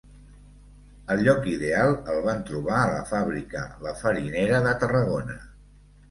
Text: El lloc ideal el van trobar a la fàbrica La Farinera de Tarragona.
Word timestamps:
El 1.15 1.19
lloc 1.25 1.43
ideal 1.49 1.91
el 2.13 2.21
van 2.27 2.41
trobar 2.47 2.79
a 2.85 2.87
la 2.91 3.01
fàbrica 3.09 3.61
La 3.89 3.93
Farinera 3.99 4.63
de 4.69 4.73
Tarragona. 4.85 5.37